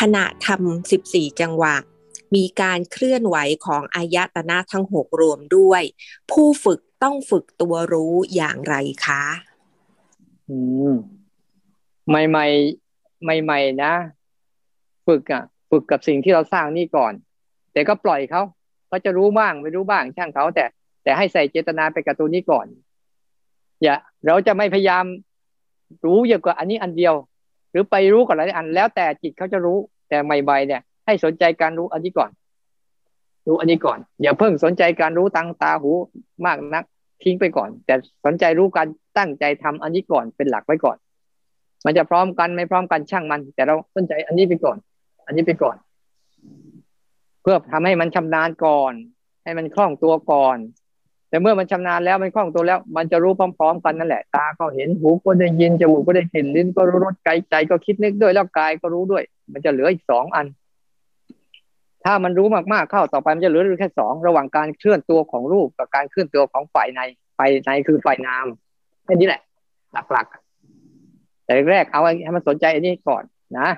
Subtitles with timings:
[0.00, 1.74] ขณะทำสิบสี่จังหวะ
[2.34, 5.82] มีการเคลื่อนไหวของอายตนะทั้งหกรวมด้วย
[6.30, 8.74] ผู้ฝึกต้องฝึกตัวรู้อย่างไร
[9.06, 9.24] คะ
[10.48, 10.58] อื
[10.90, 10.94] ม
[12.08, 12.46] ใหม่ใหม่
[13.22, 13.92] ใหม่ใหม่นะ
[15.06, 17.12] ฝึกอะ ฝึกกับสิ่งที่เราสร้างนี่ก่อน
[17.72, 18.42] แต่ก็ปล่อยเขา
[18.88, 20.64] เขาจะรู้บ้างไม่รู้บ้างช่างเขาแต่
[21.02, 22.66] แต่ให้ใส่เจตนาไปกับตัวนี้ก่อน
[23.82, 23.94] อย่า
[24.26, 25.04] เราจะไม่พยายาม
[26.04, 27.14] รู้เยอะกว่าอันนี้อันเดียว
[27.74, 29.78] หรือไปรู้กับหลายอัน แล้วแต่จิตเขาจะรู้
[30.08, 32.30] แต่ใหม่ๆเนี่ย ให้สนใจการรู้อันนี้ก่อน
[33.46, 35.90] รู้อันนี้ก่อน อย่าเพิ่งสนใจการรู้ตังตาหู
[36.46, 36.84] มากนัก
[37.22, 38.86] ทิ้งไปก่อน แต่สนใจรู้การ
[39.18, 40.96] ตั้งใจทำอันนี้ก่อนเป็นหลักไว้ก่อน
[41.84, 44.76] มันจะพร้อมกันไม่พร้อมกันช่างมัน แต่เราสนใจอันนี้ไปก่อน
[45.26, 45.76] อันนี้ไปก่อน
[47.42, 48.92] เพื่อทำให้มันชำนาญก่อน
[49.44, 50.56] ให้มันคล่องตัวก่อน
[51.34, 60.46] แต่เมื่อมันชำนาญแล้วมันคล่องตัวแล้ว มันจะรู้พร้อม ๆ กันนั่นแหละ ตาก็เห็นหูก็ได้ยินจมูกก็ได้กลิ่นลิ้นก็รู้รสใจใจก็คิดนึกด้วยแล้วกายก็รู้ด้วย มันจะเหลืออีกสองอัน
[62.04, 67.00] ถ้ามันรู้มากๆเข้าต่อไปมันจะเหลือแค่สองระหว่างการเคลื่อนตัวของรูปกับการเคลื่อนตัวของฝ่ายใน
[67.38, 68.46] ฝ่ายในคือฝ่ายนาม
[69.04, 69.40] แค่นี้แหละ
[70.12, 73.22] หลักๆ แต่แรกเอาให้มันสนใจอันนี้ก่อน
[73.58, 73.68] นะ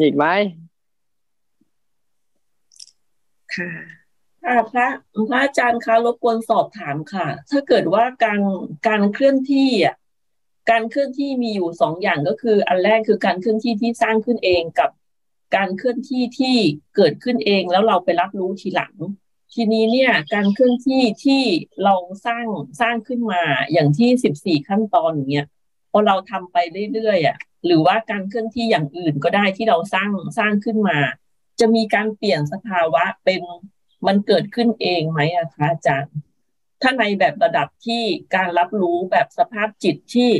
[0.00, 0.26] อีกไหม
[3.58, 3.70] ค่ะ
[4.44, 4.86] ค่ะพระ
[5.28, 8.40] พระอาจารย์คะรบกวนสอบถามค่ะ ถ้าเกิดว่าการ
[8.88, 9.94] การเคลื่อนที่อะ
[10.70, 14.90] การเคลื่อนที่มีอยู่สองอย่างก็คือ อันแรกคือการเคลื่อนที่ที่สร้างขึ้นเองกับ
[15.56, 16.56] การเคลื่อนที่ที่
[16.96, 18.94] เกิดขึ้นเองแล้วเราไปรับรู้ทีหลัง
[19.54, 21.42] ทีนี้เนี่ยการเคลื่อนที่ที่
[21.84, 21.94] เรา
[22.26, 22.46] สร้าง
[22.80, 23.42] สร้างขึ้นมา
[23.72, 25.46] อย่างที่สิบสี่ขั้นตอนอย่างเงี้ย
[25.90, 26.56] พอเราทำไป
[26.92, 27.36] เรื่อยๆอะ
[27.66, 30.98] หรือว่าการเคลื่อนที่อย่างอื่นก็ได้ที่เราสร้างสร้างขึ้นมา
[31.60, 33.42] จะมีการเปลี่ยนสภาวะเป็น
[34.06, 36.14] มันเกิดขึ้นเองไหมอะคะอาจารย์
[36.82, 38.02] ถ้าในแบบระดับที่
[38.34, 40.30] การรับรู้แบบสภาพจิตที่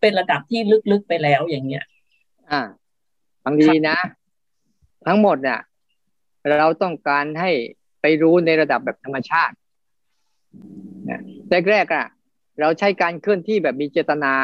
[0.00, 0.60] เป็นระดับที่
[0.92, 1.84] ลึกๆไปแล้วอย่างเงี้ย
[2.50, 2.62] อ่า
[3.44, 3.98] บางทีนะ
[5.06, 5.60] ทั้งหมดเนี่ย
[6.58, 7.50] เราต้องการให้
[8.00, 9.54] ไปรู้ในระดับแบบธรรมชาติ
[11.08, 11.20] นะ
[11.70, 12.06] แรกๆอะ
[12.60, 14.34] เราใช้การเคลื่อนที่แบบมีเจตนา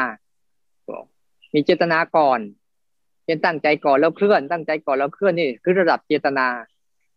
[1.53, 2.39] มีเจตนาก่อน
[3.25, 6.47] เช่นตั้งใจก่อนแล้วเคลื่อนตั้งใจก่อนแล้วเคลื่อนนี่คือระดับเจตนา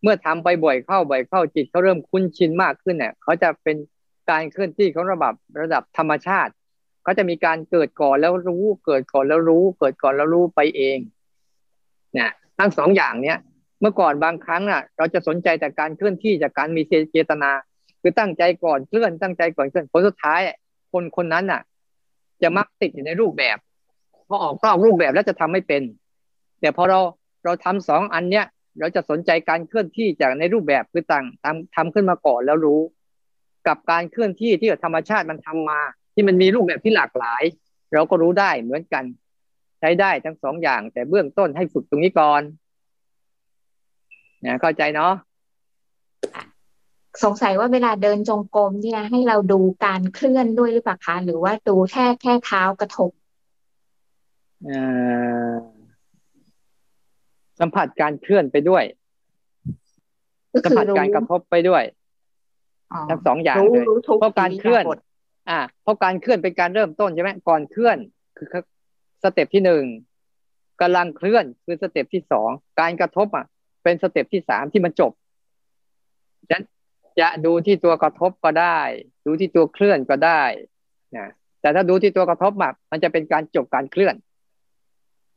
[0.02, 3.76] เมื่อทำไปบ่อยเข้าบ่อยเข้าจิตเขาเริ่มคุ้นชินมากขึ้นเนี่ยเขาจะเป็น
[4.30, 6.52] การเคลื่อนที่ของระดับระดับธรรมชาติ
[7.02, 10.98] เขาจะมีการเกิดก่อนแล้วรู้เกิดก่อนแล้วรู้ เกิดก่อนแล้วรู้ไปเอง
[12.14, 13.38] เนี่ยทั้งสองอย่างเนี้ย
[13.80, 16.82] เมื่อก่อนบางครั้งอะ เราจะสนใจแต่การเคลื่อนที่จากการมี
[17.12, 17.50] เจตนา
[18.00, 20.40] คือตั้งใจก่อนเคลื่อนตั้งใจก่อนเคลื่อนผลสุดท้าย
[20.92, 21.60] คนคนนั้นอะ
[22.42, 23.56] จะมักติดอยู่ในรูปแบบ
[24.28, 25.82] พอออกนอกรูปแบบแล้วจะทำไม่เป็น
[26.60, 27.00] แต่พอเรา
[27.44, 28.46] เราทำสองอันเนี้ย
[28.80, 32.80] เราจะสนใจการเคลื่อนที่จากในรูปแบบคือต่างทำทำขึ้นมาก่อนแล้วรู้
[33.66, 35.80] กับการเคลื่อนที่ที่ธรรมชาติมันทำมา
[36.14, 37.42] ที่มันมีรูปแบบที่หลากหลาย
[37.92, 39.04] เราก็รู้ได้เหมือนกัน
[39.80, 42.42] ใช้ได้ทั้งสองอย่าง แต่เบื้องต้นให้ฝึกตรงนี้ก่อน
[44.44, 45.12] นะเข้าใจเนาะ
[47.24, 53.10] สงสัยว่าเวลาเดินจงกรมเนี่ยให้เราดูการเคลื่อนด้วยหรือเปล่าคะหรือว่าดูแค่แค่เท้ากระทบ
[57.60, 58.84] สัมผัสการเคลื่อนไปด้วย
[60.64, 61.82] สัมผัสการกระทบไปด้วย
[63.10, 63.84] ทั้งสองอย่างเลย
[64.20, 64.84] เพราะการเคลื่อน
[65.50, 67.96] อ่า เพราะการเคลื่อนเป็นการเริ่มต้นใช่ไหมก่อนเคลื่อน
[68.36, 68.48] คือ
[69.22, 69.84] สเต็ปที่หนึ่ง
[70.80, 72.48] กำลังเคลื่อนคือ step ที่สอง
[72.80, 73.46] การกระทบอะ
[73.82, 75.12] เป็น step ที่สามที่มันจบ
[76.40, 76.64] ฉะนั้น
[77.20, 78.80] จะดูที่ตัวกระทบก็ได้
[79.26, 80.42] ดูที่ตัวเคลื่อนก็ได้
[81.16, 81.28] นะ
[81.60, 84.14] แต่ถ้าดูที่ตัวกระทบแบบมันจะเป็นการจบการเคลื่อน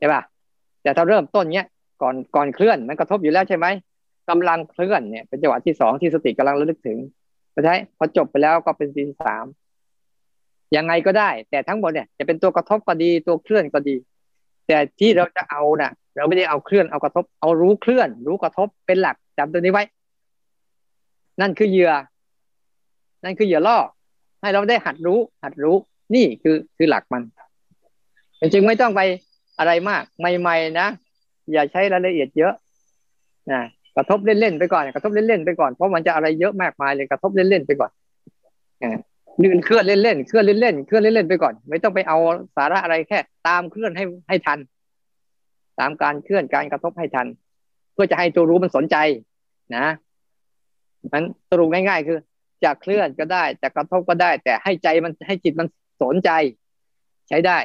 [0.01, 0.22] ใช่ป่ะ
[0.84, 1.67] แต่ถ้าเริ่มต้นเนี้ย
[2.01, 3.67] ก่อนก่อนเคลื่อนมันกระทบอยู่แล้วใช่ไหม
[4.29, 6.97] กำลังเคลื่อนเนี่ยเป็นจังหวะที่สองที่สติกำลังระลึกถึง
[7.53, 9.45] พอใช่พอจบไปแล้วก็เป็นที่สาม
[10.75, 13.95] ยังไงก็ได้ แต่ทั้งหมดเนี่ยจะเป็นตัวกระทบก็ดีตัวเคลื่อนก็ดี
[14.67, 19.84] แต่ที่เราจะเอาน่ะ เราไม่ได้เอาเคลื่อนเอากระทบ เอารู้เคลื่อน รู้กระทบเป็นหลักจำตัวนี้ไว้
[21.41, 21.91] นั่นคือเหยื่อ
[23.23, 23.78] นั่นคือเหยื่อล่อ
[24.41, 25.75] ให้เราได้หัดรู้ หัดรู้
[26.16, 27.23] นี่คือคือหลักมัน
[28.53, 29.02] จึงไม่ต้องไป
[29.59, 30.87] อะไรมากใหม่ๆนะ
[31.51, 32.53] อย่าใช้รายละเอียดเยอะ
[33.51, 33.61] นะ
[33.95, 37.91] กระทบเล่นๆไปก่อนกระทบเล่นๆไปก่อนเพราะมันจะอะไรเยอะมากมายเลยกระทบเล่นๆไปก่อน
[39.43, 42.17] นื่นเคลื่อนเล่นๆเคลื่อนเล่นๆเคลื่อนเล่นๆไปก่อน ไม่ต้องไปเอา
[42.55, 44.59] สาระอะไรแค่ ตามเคลื่อนให้ให้ทัน
[45.79, 47.27] ตามการเคลื่อนการกระทบให้ทัน
[47.93, 48.97] เพื่อจะให้ตัวรู้มันสนใจ
[49.75, 49.85] นะ
[51.13, 52.17] มันสรุปง่ายๆ คือ
[52.63, 55.67] จะเคลื่อนก็ได้จะกระทบก็ได้ แต่ให้ใจมันให้จิตมัน
[56.01, 56.31] สนใจ
[57.29, 57.57] ใช้ได้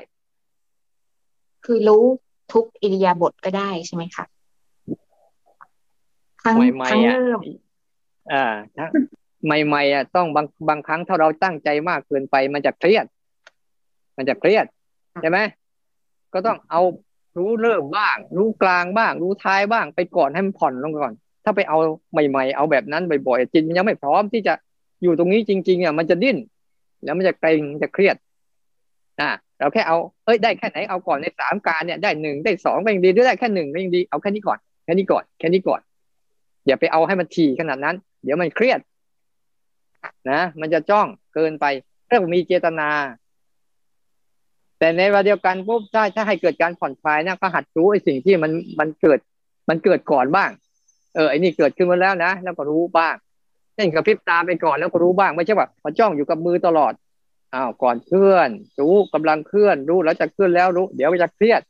[1.67, 2.05] คือรู้
[2.53, 4.25] ทุกอิริยาบถก็ได้ใช่ไหมคะ
[6.43, 6.57] ครั้ง
[6.91, 7.41] ครั้งเริ่ม
[8.33, 8.45] อ่า
[8.77, 8.91] ทั้ง
[9.67, 13.07] ใหม่ๆอะต้องบางบางครั้งถ้าเราตั้งใจมากเกินไปมันจะเครียด
[14.17, 14.67] มันจะเครียด
[15.23, 15.39] ใช่ไหม
[16.33, 16.83] ก็ต้องเอา
[17.37, 21.15] รู้เริ่มบ้าง รู้กลางบ้าง รู้ท้ายบ้าง ไปก่อนให้มันผ่อนลงก่อน
[21.45, 21.79] ถ้าไปเอา
[22.13, 24.55] ใหม่ ๆ เอาแบบนั้นบ่อยๆจิตมันยังไม่พร้อมที่จะ
[25.03, 26.37] อยู่ตรงนี้จริง ๆอะมันจะดิ้น
[27.05, 28.17] แล้วมันจะเกรงจะเครียด
[29.21, 35.81] อ่าเราแค่เอาเอ้ยได้แค่ไหนเอาก่อนในสามการเนี่ยได้หนึ่งได้สองก็ยังดีหรือได้แค่หนึ่งก็ยังดีเอาแค่นี้ก่อนแค่นี้ก่อนแค่นี้ก่อน
[36.67, 38.81] อย่าไปเอาให้มันทีขนาดนั้น เดี๋ยวมันเครียด
[40.31, 41.65] นะ มันจะจ้องเกินไป
[42.09, 42.91] เรื่องมีเจตนา
[44.79, 49.19] แต่ในเวลาเดียวกันปุ๊บถ้าถ้าให้เกิดการผ่อนคลายนะก็หัดรู้ไอ้สิ่งที่มันมันเกิด
[49.69, 50.51] มันเกิดก่อนบ้าง
[51.15, 53.15] เออไอ้นี่เกิดขึ้นมาแล้วนะแล้วก็รู้บ้าง
[53.75, 56.93] เช่นกระพริบตาไปก่อนแล้วก็รู้บ้างไม่ใช่ว่าพอจ้องอยู่กับมือตลอด
[57.57, 58.51] อ้าวก่อนเคลื่อน
[58.81, 61.61] รู้กำลังเคลื่อน รู้แล้วจะเคลื่อนแล้วรู้ เดี๋ยวจะเครียด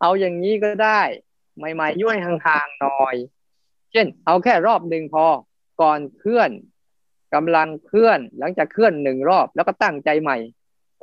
[0.00, 1.00] เอาอย่างนี้ก็ได้
[1.58, 3.14] ใหม่ๆย่อยห่างๆหน่อย
[3.92, 5.26] เช่น เอาแค่รอบหนึ่งพอ
[5.82, 6.50] ก่อนเคลื่อน
[7.34, 10.36] กำลังเคลื่อน หลังจากเคลื่อนหนึ่งรอบ แล้วก็ตั้งใจใหม่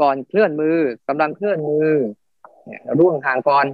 [0.02, 0.78] ก่อนเคลื่อนมือ
[1.08, 1.92] กำลังเคลื่อนมือ
[2.66, 3.66] เนี่ยร่วงห่างก่อน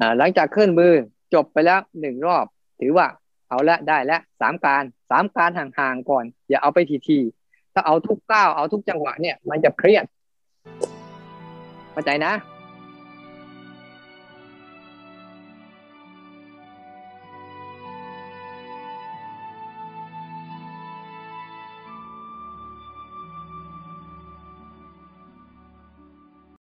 [0.00, 0.92] อ่าหลังจากเคลื่อนมือ
[1.34, 2.46] จบไปแล้วหนึ่งรอบ
[2.80, 3.06] ถือว่า
[3.48, 6.78] เอาละได้แล้วสามการสามการห่างๆก่อน อย่าเอาไป
[7.08, 7.37] ทีๆ
[7.78, 10.04] ถ้าเอาทุกก้าวเอาทุกจังหวะเนี่ย มันจะเครียด
[11.92, 12.32] เข้าใจนะ